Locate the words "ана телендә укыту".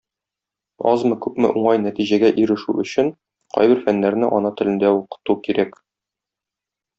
4.39-5.37